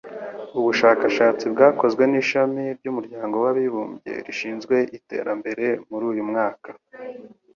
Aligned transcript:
Ubushakashatsi 0.59 1.45
bwakozwe 1.53 2.03
n'Ishami 2.11 2.63
ry'Umuryango 2.77 3.35
w'Abibumbye 3.43 4.13
rishinzwe 4.25 4.75
Iterambere 4.97 5.65
muri 5.89 6.03
uyu 6.11 6.23
mwaka 6.29 6.69